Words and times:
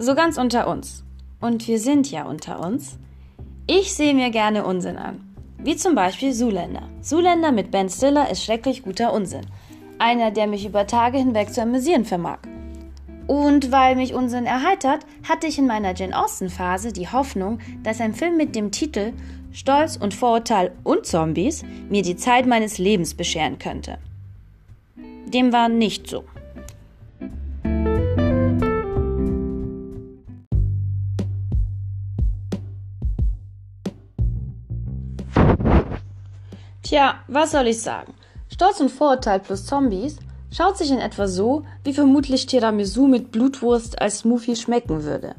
so 0.00 0.14
ganz 0.14 0.38
unter 0.38 0.66
uns. 0.66 1.04
Und 1.40 1.68
wir 1.68 1.78
sind 1.78 2.10
ja 2.10 2.24
unter 2.24 2.60
uns. 2.60 2.98
Ich 3.66 3.92
sehe 3.92 4.14
mir 4.14 4.30
gerne 4.30 4.64
Unsinn 4.64 4.96
an. 4.96 5.20
Wie 5.58 5.76
zum 5.76 5.94
Beispiel 5.94 6.32
Zuländer. 6.32 6.88
Zuländer 7.02 7.52
mit 7.52 7.70
Ben 7.70 7.90
Stiller 7.90 8.30
ist 8.30 8.42
schrecklich 8.42 8.82
guter 8.82 9.12
Unsinn. 9.12 9.46
Einer, 9.98 10.30
der 10.30 10.46
mich 10.46 10.64
über 10.64 10.86
Tage 10.86 11.18
hinweg 11.18 11.52
zu 11.52 11.60
amüsieren 11.60 12.06
vermag. 12.06 12.38
Und 13.26 13.70
weil 13.70 13.94
mich 13.94 14.14
Unsinn 14.14 14.46
erheitert, 14.46 15.04
hatte 15.28 15.46
ich 15.46 15.58
in 15.58 15.66
meiner 15.66 15.94
Jane 15.94 16.18
Austen-Phase 16.18 16.92
die 16.92 17.08
Hoffnung, 17.08 17.58
dass 17.82 18.00
ein 18.00 18.14
Film 18.14 18.38
mit 18.38 18.56
dem 18.56 18.70
Titel 18.70 19.12
Stolz 19.52 19.96
und 19.96 20.14
Vorurteil 20.14 20.72
und 20.82 21.04
Zombies 21.04 21.62
mir 21.90 22.02
die 22.02 22.16
Zeit 22.16 22.46
meines 22.46 22.78
Lebens 22.78 23.14
bescheren 23.14 23.58
könnte. 23.58 23.98
Dem 25.26 25.52
war 25.52 25.68
nicht 25.68 26.08
so. 26.08 26.24
Tja, 36.90 37.14
was 37.28 37.52
soll 37.52 37.68
ich 37.68 37.80
sagen? 37.80 38.14
Stolz 38.52 38.80
und 38.80 38.90
Vorurteil 38.90 39.38
plus 39.38 39.64
Zombies 39.64 40.16
schaut 40.50 40.76
sich 40.76 40.90
in 40.90 40.98
etwa 40.98 41.28
so, 41.28 41.62
wie 41.84 41.94
vermutlich 41.94 42.46
Tiramisu 42.46 43.06
mit 43.06 43.30
Blutwurst 43.30 44.02
als 44.02 44.18
Smoothie 44.18 44.56
schmecken 44.56 45.04
würde. 45.04 45.36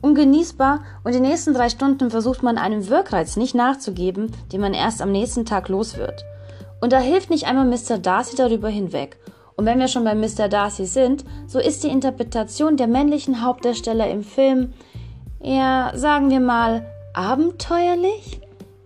Ungenießbar 0.00 0.80
und 1.04 1.14
die 1.14 1.20
nächsten 1.20 1.54
drei 1.54 1.68
Stunden 1.68 2.10
versucht 2.10 2.42
man 2.42 2.58
einem 2.58 2.88
Wirkreiz 2.88 3.36
nicht 3.36 3.54
nachzugeben, 3.54 4.32
den 4.50 4.60
man 4.60 4.74
erst 4.74 5.00
am 5.00 5.12
nächsten 5.12 5.46
Tag 5.46 5.68
los 5.68 5.96
wird. 5.96 6.24
Und 6.80 6.92
da 6.92 6.98
hilft 6.98 7.30
nicht 7.30 7.46
einmal 7.46 7.66
Mr. 7.66 7.98
Darcy 7.98 8.34
darüber 8.34 8.68
hinweg. 8.68 9.18
Und 9.54 9.66
wenn 9.66 9.78
wir 9.78 9.86
schon 9.86 10.02
bei 10.02 10.16
Mr. 10.16 10.48
Darcy 10.48 10.86
sind, 10.86 11.24
so 11.46 11.60
ist 11.60 11.84
die 11.84 11.90
Interpretation 11.90 12.76
der 12.76 12.88
männlichen 12.88 13.44
Hauptdarsteller 13.44 14.10
im 14.10 14.24
Film 14.24 14.72
eher, 15.38 15.92
sagen 15.94 16.28
wir 16.28 16.40
mal, 16.40 16.90
abenteuerlich? 17.14 18.40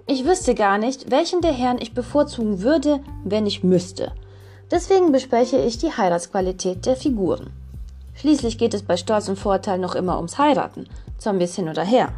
Ich 0.06 0.24
wüsste 0.24 0.54
gar 0.54 0.78
nicht, 0.78 1.10
welchen 1.10 1.40
der 1.40 1.52
Herren 1.52 1.78
ich 1.80 1.94
bevorzugen 1.94 2.62
würde, 2.62 3.00
wenn 3.24 3.46
ich 3.46 3.62
müsste. 3.62 4.12
Deswegen 4.70 5.12
bespreche 5.12 5.58
ich 5.58 5.78
die 5.78 5.92
Heiratsqualität 5.92 6.86
der 6.86 6.96
Figuren. 6.96 7.50
Schließlich 8.14 8.58
geht 8.58 8.74
es 8.74 8.82
bei 8.82 8.96
Stolz 8.96 9.28
und 9.28 9.38
Vorteil 9.38 9.78
noch 9.78 9.94
immer 9.94 10.16
ums 10.16 10.38
Heiraten, 10.38 10.88
Zombies 11.18 11.54
hin 11.54 11.68
oder 11.68 11.84
her. 11.84 12.12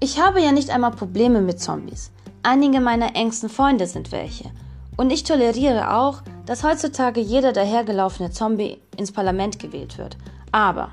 Ich 0.00 0.20
habe 0.20 0.40
ja 0.40 0.52
nicht 0.52 0.70
einmal 0.70 0.92
Probleme 0.92 1.40
mit 1.40 1.60
Zombies. 1.60 2.10
Einige 2.42 2.80
meiner 2.80 3.16
engsten 3.16 3.48
Freunde 3.48 3.86
sind 3.86 4.12
welche. 4.12 4.50
Und 4.96 5.12
ich 5.12 5.24
toleriere 5.24 5.94
auch, 5.94 6.22
dass 6.46 6.62
heutzutage 6.62 7.20
jeder 7.20 7.52
dahergelaufene 7.52 8.30
Zombie 8.30 8.80
ins 8.96 9.12
Parlament 9.12 9.58
gewählt 9.58 9.98
wird. 9.98 10.16
Aber 10.52 10.90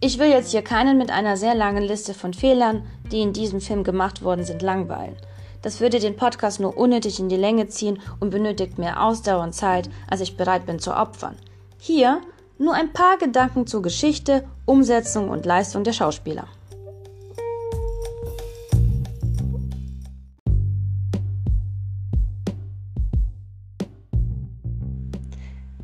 ich 0.00 0.18
will 0.18 0.28
jetzt 0.28 0.50
hier 0.50 0.62
keinen 0.62 0.98
mit 0.98 1.10
einer 1.10 1.36
sehr 1.36 1.54
langen 1.54 1.82
Liste 1.82 2.12
von 2.12 2.34
Fehlern, 2.34 2.84
die 3.10 3.22
in 3.22 3.32
diesem 3.32 3.60
Film 3.60 3.82
gemacht 3.82 4.22
worden 4.22 4.44
sind, 4.44 4.60
langweilen. 4.60 5.16
Das 5.62 5.80
würde 5.80 5.98
den 5.98 6.16
Podcast 6.16 6.60
nur 6.60 6.76
unnötig 6.76 7.18
in 7.18 7.28
die 7.28 7.36
Länge 7.36 7.66
ziehen 7.68 7.98
und 8.20 8.30
benötigt 8.30 8.78
mehr 8.78 9.02
Ausdauer 9.02 9.42
und 9.42 9.54
Zeit, 9.54 9.88
als 10.08 10.20
ich 10.20 10.36
bereit 10.36 10.66
bin 10.66 10.78
zu 10.78 10.94
opfern. 10.94 11.36
Hier 11.78 12.20
nur 12.58 12.74
ein 12.74 12.92
paar 12.92 13.16
Gedanken 13.16 13.66
zur 13.66 13.82
Geschichte, 13.82 14.44
Umsetzung 14.66 15.30
und 15.30 15.46
Leistung 15.46 15.82
der 15.82 15.92
Schauspieler. 15.92 16.46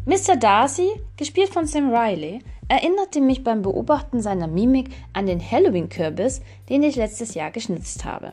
Mr. 0.05 0.37
Darcy, 0.37 0.91
gespielt 1.17 1.49
von 1.49 1.67
Sam 1.67 1.95
Riley, 1.95 2.41
erinnerte 2.73 3.21
mich 3.21 3.45
beim 3.45 3.61
Beobachten 3.61 4.23
seiner 4.23 4.47
Mimik 4.47 4.89
an 5.13 5.27
den 5.27 5.43
Halloween-Kürbis, 5.43 6.41
den 6.71 6.83
ich 6.83 6.97
letztes 6.97 7.35
Jahr 7.35 7.51
geschnitzt 7.51 8.07
habe. 8.07 8.33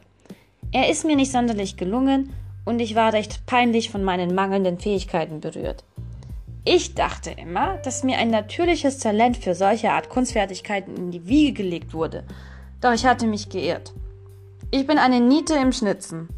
Er 0.71 0.89
ist 0.89 1.03
mir 1.03 1.17
nicht 1.17 1.33
sonderlich 1.33 1.75
gelungen 1.75 2.31
und 2.63 2.79
ich 2.79 2.95
war 2.95 3.11
recht 3.11 3.45
peinlich 3.47 3.89
von 3.89 4.01
meinen 4.01 4.33
mangelnden 4.33 4.79
Fähigkeiten 4.79 5.41
berührt. 5.41 5.83
Ich 6.63 6.95
dachte 6.95 7.31
immer, 7.31 7.79
dass 7.83 8.05
mir 8.05 8.17
ein 8.17 8.29
natürliches 8.29 8.99
Talent 8.99 9.35
für 9.35 9.55
solche 9.55 9.91
Art 9.91 10.07
Kunstfertigkeiten 10.07 10.95
in 10.95 11.11
die 11.11 11.27
Wiege 11.27 11.63
gelegt 11.63 11.93
wurde. 11.93 12.23
Doch 12.79 12.93
ich 12.93 13.05
hatte 13.05 13.27
mich 13.27 13.49
geirrt. 13.49 13.93
Ich 14.71 14.87
bin 14.87 14.99
eine 14.99 15.19
Niete 15.19 15.55
im 15.55 15.73
Schnitzen. 15.73 16.29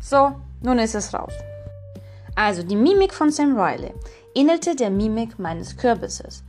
So, 0.00 0.32
nun 0.60 0.80
ist 0.80 0.96
es 0.96 1.14
raus. 1.14 1.34
Also, 2.34 2.64
die 2.64 2.74
Mimik 2.74 3.14
von 3.14 3.30
Sam 3.30 3.56
Riley 3.56 3.92
ähnelte 4.34 4.74
der 4.74 4.90
Mimik 4.90 5.38
meines 5.38 5.76
Kürbisses. 5.76 6.42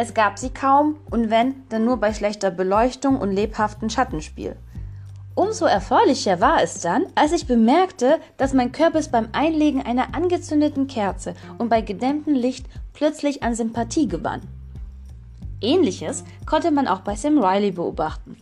Es 0.00 0.14
gab 0.14 0.38
sie 0.38 0.50
kaum 0.50 0.94
und 1.10 1.28
wenn, 1.28 1.56
dann 1.70 1.84
nur 1.84 1.96
bei 1.96 2.14
schlechter 2.14 2.52
Beleuchtung 2.52 3.18
und 3.18 3.32
lebhaftem 3.32 3.90
Schattenspiel. 3.90 4.54
Umso 5.34 5.64
erfreulicher 5.64 6.40
war 6.40 6.62
es 6.62 6.80
dann, 6.82 7.06
als 7.16 7.32
ich 7.32 7.48
bemerkte, 7.48 8.20
dass 8.36 8.54
mein 8.54 8.70
Kürbis 8.70 9.08
beim 9.08 9.30
Einlegen 9.32 9.82
einer 9.82 10.14
angezündeten 10.14 10.86
Kerze 10.86 11.34
und 11.58 11.68
bei 11.68 11.80
gedämmtem 11.80 12.34
Licht 12.34 12.66
plötzlich 12.92 13.42
an 13.42 13.56
Sympathie 13.56 14.06
gewann. 14.06 14.42
Ähnliches 15.60 16.22
konnte 16.46 16.70
man 16.70 16.86
auch 16.86 17.00
bei 17.00 17.16
Sam 17.16 17.42
Riley 17.42 17.72
beobachten. 17.72 18.36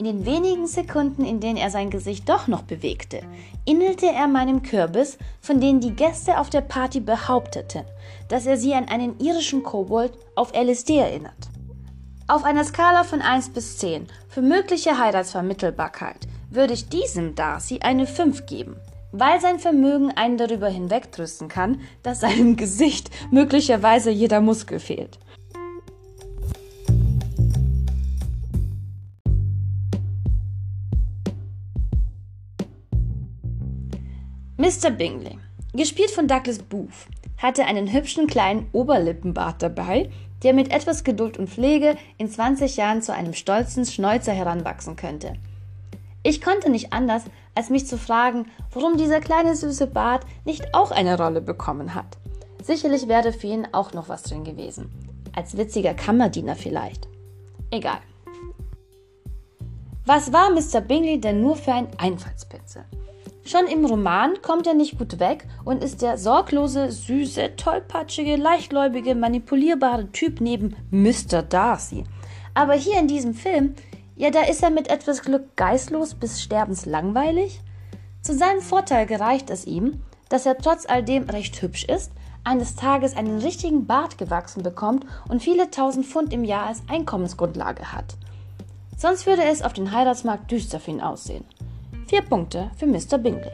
In 0.00 0.06
den 0.06 0.24
wenigen 0.24 0.66
Sekunden, 0.66 1.26
in 1.26 1.40
denen 1.40 1.58
er 1.58 1.68
sein 1.68 1.90
Gesicht 1.90 2.26
doch 2.26 2.48
noch 2.48 2.62
bewegte, 2.62 3.20
innelte 3.66 4.06
er 4.06 4.28
meinem 4.28 4.62
Kürbis, 4.62 5.18
von 5.42 5.60
denen 5.60 5.80
die 5.80 5.94
Gäste 5.94 6.38
auf 6.38 6.48
der 6.48 6.62
Party 6.62 7.00
behaupteten, 7.00 7.84
dass 8.28 8.46
er 8.46 8.56
sie 8.56 8.72
an 8.72 8.88
einen 8.88 9.20
irischen 9.20 9.62
Kobold 9.62 10.14
auf 10.36 10.54
LSD 10.54 10.96
erinnert. 10.96 11.50
Auf 12.28 12.44
einer 12.44 12.64
Skala 12.64 13.04
von 13.04 13.20
1 13.20 13.50
bis 13.50 13.76
10 13.76 14.06
für 14.30 14.40
mögliche 14.40 14.96
Heiratsvermittelbarkeit 14.96 16.26
würde 16.48 16.72
ich 16.72 16.88
diesem 16.88 17.34
Darcy 17.34 17.80
eine 17.82 18.06
5 18.06 18.46
geben, 18.46 18.76
weil 19.12 19.38
sein 19.38 19.58
Vermögen 19.58 20.12
einen 20.12 20.38
darüber 20.38 20.70
hinwegtrösten 20.70 21.48
kann, 21.48 21.82
dass 22.02 22.20
seinem 22.20 22.56
Gesicht 22.56 23.10
möglicherweise 23.30 24.10
jeder 24.10 24.40
Muskel 24.40 24.80
fehlt. 24.80 25.18
Mr. 34.60 34.90
Bingley, 34.90 35.38
gespielt 35.72 36.10
von 36.10 36.28
Douglas 36.28 36.58
Booth, 36.58 37.06
hatte 37.38 37.64
einen 37.64 37.90
hübschen 37.90 38.26
kleinen 38.26 38.68
Oberlippenbart 38.72 39.62
dabei, 39.62 40.10
der 40.42 40.52
mit 40.52 40.70
etwas 40.70 41.02
Geduld 41.02 41.38
und 41.38 41.48
Pflege 41.48 41.96
in 42.18 42.28
20 42.28 42.76
Jahren 42.76 43.00
zu 43.00 43.14
einem 43.14 43.32
stolzen 43.32 43.86
Schnäuzer 43.86 44.32
heranwachsen 44.32 44.96
könnte. 44.96 45.32
Ich 46.22 46.42
konnte 46.42 46.68
nicht 46.68 46.92
anders, 46.92 47.24
als 47.54 47.70
mich 47.70 47.86
zu 47.86 47.96
fragen, 47.96 48.48
warum 48.74 48.98
dieser 48.98 49.20
kleine 49.20 49.56
süße 49.56 49.86
Bart 49.86 50.26
nicht 50.44 50.74
auch 50.74 50.90
eine 50.90 51.16
Rolle 51.16 51.40
bekommen 51.40 51.94
hat. 51.94 52.18
Sicherlich 52.62 53.08
wäre 53.08 53.32
für 53.32 53.46
ihn 53.46 53.66
auch 53.72 53.94
noch 53.94 54.10
was 54.10 54.24
drin 54.24 54.44
gewesen. 54.44 54.90
Als 55.34 55.56
witziger 55.56 55.94
Kammerdiener 55.94 56.54
vielleicht. 56.54 57.08
Egal. 57.70 58.00
Was 60.04 60.34
war 60.34 60.50
Mr. 60.50 60.82
Bingley 60.82 61.18
denn 61.18 61.40
nur 61.40 61.56
für 61.56 61.72
ein 61.72 61.88
Einfallspitze? 61.96 62.84
Schon 63.50 63.66
im 63.66 63.84
Roman 63.84 64.40
kommt 64.42 64.68
er 64.68 64.74
nicht 64.74 64.96
gut 64.96 65.18
weg 65.18 65.44
und 65.64 65.82
ist 65.82 66.02
der 66.02 66.18
sorglose, 66.18 66.92
süße, 66.92 67.56
tollpatschige, 67.56 68.36
leichtgläubige, 68.36 69.16
manipulierbare 69.16 70.12
Typ 70.12 70.40
neben 70.40 70.76
Mr. 70.92 71.42
Darcy. 71.42 72.04
Aber 72.54 72.74
hier 72.74 73.00
in 73.00 73.08
diesem 73.08 73.34
Film, 73.34 73.74
ja, 74.14 74.30
da 74.30 74.42
ist 74.42 74.62
er 74.62 74.70
mit 74.70 74.88
etwas 74.88 75.22
Glück 75.22 75.56
geistlos 75.56 76.14
bis 76.14 76.40
sterbenslangweilig. 76.40 77.60
Zu 78.22 78.36
seinem 78.36 78.60
Vorteil 78.60 79.04
gereicht 79.06 79.50
es 79.50 79.66
ihm, 79.66 80.00
dass 80.28 80.46
er 80.46 80.56
trotz 80.56 80.88
all 80.88 81.02
dem 81.02 81.24
recht 81.24 81.60
hübsch 81.60 81.82
ist, 81.86 82.12
eines 82.44 82.76
Tages 82.76 83.16
einen 83.16 83.40
richtigen 83.40 83.84
Bart 83.84 84.16
gewachsen 84.16 84.62
bekommt 84.62 85.04
und 85.28 85.42
viele 85.42 85.72
tausend 85.72 86.06
Pfund 86.06 86.32
im 86.32 86.44
Jahr 86.44 86.68
als 86.68 86.84
Einkommensgrundlage 86.88 87.90
hat. 87.90 88.14
Sonst 88.96 89.26
würde 89.26 89.42
es 89.42 89.62
auf 89.62 89.72
den 89.72 89.90
Heiratsmarkt 89.90 90.52
düster 90.52 90.78
für 90.78 90.92
ihn 90.92 91.00
aussehen. 91.00 91.44
Vier 92.10 92.22
Punkte 92.22 92.72
für 92.76 92.88
Mr. 92.88 93.18
Bingley. 93.18 93.52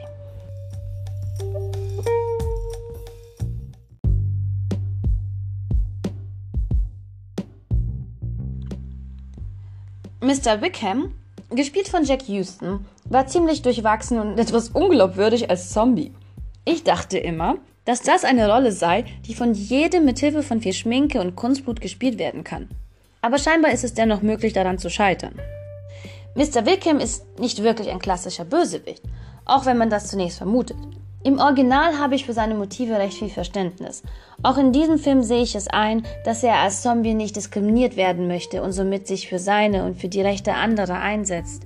Mr. 10.21 10.59
Wickham, 10.59 11.13
gespielt 11.51 11.87
von 11.87 12.03
Jack 12.03 12.27
Houston, 12.27 12.83
war 13.05 13.27
ziemlich 13.27 13.61
durchwachsen 13.61 14.17
und 14.17 14.39
etwas 14.39 14.69
unglaubwürdig 14.69 15.51
als 15.51 15.69
Zombie. 15.69 16.11
Ich 16.65 16.83
dachte 16.83 17.19
immer, 17.19 17.57
dass 17.85 18.01
das 18.01 18.23
eine 18.23 18.51
Rolle 18.51 18.71
sei, 18.71 19.05
die 19.27 19.35
von 19.35 19.53
jedem 19.53 20.03
mit 20.03 20.17
Hilfe 20.17 20.41
von 20.41 20.61
viel 20.61 20.73
Schminke 20.73 21.21
und 21.21 21.35
Kunstblut 21.35 21.79
gespielt 21.79 22.17
werden 22.17 22.43
kann. 22.43 22.69
Aber 23.21 23.37
scheinbar 23.37 23.71
ist 23.71 23.83
es 23.83 23.93
dennoch 23.93 24.23
möglich, 24.23 24.53
daran 24.53 24.79
zu 24.79 24.89
scheitern. 24.89 25.39
Mr. 26.37 26.67
Wickham 26.67 26.99
ist 26.99 27.39
nicht 27.39 27.63
wirklich 27.63 27.89
ein 27.89 27.97
klassischer 27.97 28.45
Bösewicht, 28.45 29.01
auch 29.43 29.65
wenn 29.65 29.79
man 29.79 29.89
das 29.89 30.07
zunächst 30.07 30.37
vermutet. 30.37 30.77
Im 31.23 31.39
Original 31.39 31.97
habe 31.97 32.13
ich 32.13 32.27
für 32.27 32.33
seine 32.33 32.53
Motive 32.53 32.93
recht 32.99 33.17
viel 33.17 33.31
Verständnis. 33.31 34.03
Auch 34.43 34.59
in 34.59 34.71
diesem 34.71 34.99
Film 34.99 35.23
sehe 35.23 35.41
ich 35.41 35.55
es 35.55 35.67
ein, 35.67 36.05
dass 36.25 36.43
er 36.43 36.57
als 36.57 36.83
Zombie 36.83 37.15
nicht 37.15 37.35
diskriminiert 37.35 37.95
werden 37.95 38.27
möchte 38.27 38.61
und 38.61 38.71
somit 38.71 39.07
sich 39.07 39.27
für 39.27 39.39
seine 39.39 39.83
und 39.83 39.97
für 39.97 40.09
die 40.09 40.21
Rechte 40.21 40.53
anderer 40.53 41.01
einsetzt. 41.01 41.63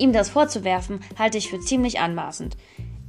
Ihm 0.00 0.12
das 0.12 0.28
vorzuwerfen, 0.28 0.98
halte 1.16 1.38
ich 1.38 1.48
für 1.48 1.60
ziemlich 1.60 2.00
anmaßend. 2.00 2.56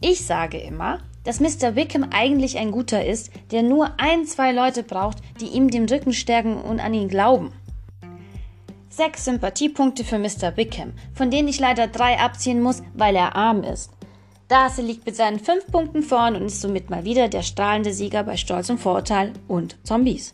Ich 0.02 0.24
sage 0.24 0.60
immer, 0.60 1.00
dass 1.24 1.40
Mr. 1.40 1.76
Wickham 1.76 2.10
eigentlich 2.12 2.60
ein 2.60 2.70
guter 2.70 3.04
ist, 3.04 3.32
der 3.50 3.64
nur 3.64 4.00
ein, 4.00 4.26
zwei 4.26 4.52
Leute 4.52 4.84
braucht, 4.84 5.18
die 5.40 5.48
ihm 5.48 5.72
den 5.72 5.90
Rücken 5.90 6.14
stärken 6.14 6.62
und 6.62 6.80
an 6.80 6.94
ihn 6.94 7.08
glauben. 7.08 7.54
Sechs 8.94 9.24
Sympathiepunkte 9.24 10.04
für 10.04 10.20
Mr. 10.20 10.58
Wickham, 10.58 10.92
von 11.14 11.32
denen 11.32 11.48
ich 11.48 11.62
leider 11.62 11.88
drei 11.88 12.20
abziehen 12.20 12.62
muss, 12.62 12.84
weil 12.94 13.16
er 13.16 13.38
arm 13.38 13.64
ist. 13.64 13.90
Darcy 14.50 14.82
liegt 14.82 15.06
mit 15.06 15.16
seinen 15.16 15.40
fünf 15.40 15.66
Punkten 15.68 16.04
vorn 16.04 16.36
und 16.36 16.48
ist 16.48 16.60
somit 16.60 16.90
mal 16.90 17.06
wieder 17.06 17.30
der 17.30 17.42
strahlende 17.42 17.94
Sieger 17.94 18.24
bei 18.24 18.36
Stolz 18.36 18.70
und 18.70 18.80
Vorurteil 18.80 19.32
und 19.48 19.78
Zombies. 19.88 20.34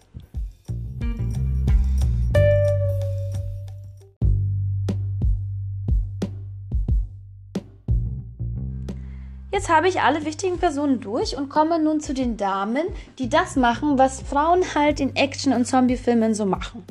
Jetzt 9.52 9.70
habe 9.70 9.88
ich 9.88 10.02
alle 10.02 10.26
wichtigen 10.26 10.58
Personen 10.58 11.00
durch 11.00 11.38
und 11.38 11.50
komme 11.50 11.78
nun 11.78 12.00
zu 12.02 12.16
den 12.16 12.38
Damen, 12.38 12.88
die 13.20 13.30
das 13.30 13.56
machen, 13.56 14.00
was 14.00 14.24
Frauen 14.24 14.64
halt 14.74 15.00
in 15.00 15.16
Action- 15.16 15.54
und 15.54 15.66
Zombiefilmen 15.66 16.34
so 16.34 16.48
machen. 16.48 16.84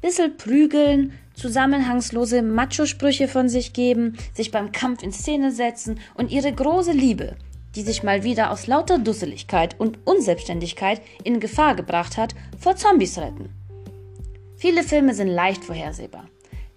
Bissel 0.00 0.30
prügeln, 0.30 1.12
zusammenhangslose 1.34 2.42
Macho-Sprüche 2.42 3.26
von 3.26 3.48
sich 3.48 3.72
geben, 3.72 4.16
sich 4.32 4.50
beim 4.50 4.70
Kampf 4.70 5.02
in 5.02 5.12
Szene 5.12 5.50
setzen 5.50 5.98
und 6.14 6.30
ihre 6.30 6.52
große 6.52 6.92
Liebe, 6.92 7.36
die 7.74 7.82
sich 7.82 8.02
mal 8.02 8.22
wieder 8.22 8.50
aus 8.50 8.66
lauter 8.66 8.98
Dusseligkeit 8.98 9.78
und 9.78 9.98
Unselbstständigkeit 10.06 11.00
in 11.24 11.40
Gefahr 11.40 11.74
gebracht 11.74 12.16
hat, 12.16 12.34
vor 12.58 12.76
Zombies 12.76 13.18
retten. 13.18 13.50
Viele 14.56 14.82
Filme 14.82 15.14
sind 15.14 15.28
leicht 15.28 15.64
vorhersehbar. 15.64 16.28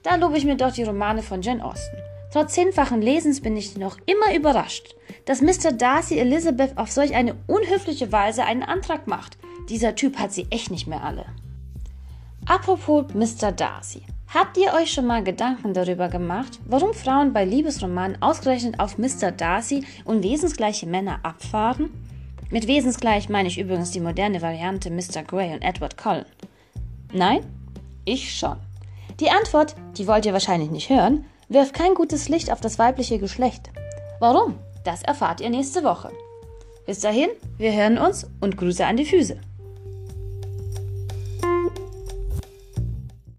Da 0.04 0.16
lobe 0.16 0.38
ich 0.38 0.46
mir 0.46 0.56
doch 0.56 0.72
die 0.72 0.84
Romane 0.84 1.22
von 1.22 1.42
Jane 1.42 1.64
Austen. 1.64 1.98
Trotz 2.34 2.54
zehnfachen 2.54 3.02
Lesens 3.02 3.42
bin 3.42 3.58
ich 3.58 3.78
noch 3.78 3.98
immer 4.06 4.36
überrascht, 4.36 4.96
dass 5.26 5.42
Mr. 5.42 5.74
Darcy 5.74 6.18
Elizabeth 6.18 6.78
auf 6.78 6.92
solch 6.92 7.14
eine 7.14 7.36
unhöfliche 7.48 8.12
Weise 8.12 8.46
einen 8.46 8.64
Antrag 8.64 9.06
macht. 9.08 9.38
Dieser 9.70 9.96
Typ 9.96 10.18
hat 10.18 10.32
sie 10.32 10.48
echt 10.50 10.72
nicht 10.72 10.88
mehr 10.88 11.04
alle. 11.04 11.26
Apropos 12.52 13.06
Mr. 13.14 13.54
Darcy. 13.54 14.02
Habt 14.28 14.58
ihr 14.58 14.74
euch 14.74 14.92
schon 14.92 15.06
mal 15.06 15.24
Gedanken 15.24 15.74
darüber 15.74 16.10
gemacht, 16.10 16.60
warum 16.66 16.94
Frauen 16.94 17.32
bei 17.32 17.46
Liebesromanen 17.46 18.22
ausgerechnet 18.22 18.78
auf 18.78 18.98
Mr. 18.98 19.32
Darcy 19.32 19.86
und 20.04 20.22
wesensgleiche 20.22 20.86
Männer 20.86 21.22
abfahren? 21.24 21.90
Mit 22.50 22.68
wesensgleich 22.68 23.30
meine 23.30 23.48
ich 23.48 23.58
übrigens 23.58 23.92
die 23.92 24.02
moderne 24.02 24.42
Variante 24.42 24.92
Mr. 24.92 25.24
Grey 25.26 25.54
und 25.54 25.62
Edward 25.62 25.96
Cullen. 25.96 26.26
Nein? 27.14 27.46
Ich 28.04 28.38
schon. 28.38 28.58
Die 29.22 29.30
Antwort, 29.30 29.76
die 29.98 30.06
wollt 30.06 30.26
ihr 30.26 30.34
wahrscheinlich 30.34 30.72
nicht 30.72 30.90
hören, 30.90 31.24
wirft 31.48 31.74
kein 31.74 31.94
gutes 31.94 32.28
Licht 32.28 32.52
auf 32.52 32.60
das 32.60 32.78
weibliche 32.78 33.18
Geschlecht. 33.18 33.70
Warum? 34.20 34.56
Das 34.84 35.04
erfahrt 35.04 35.40
ihr 35.40 35.52
nächste 35.52 35.86
Woche. 35.86 36.12
Bis 36.86 37.00
dahin, 37.00 37.30
wir 37.58 37.72
hören 37.72 37.98
uns 37.98 38.30
und 38.42 38.58
Grüße 38.58 38.86
an 38.86 38.98
die 38.98 39.06
Füße. 39.06 39.40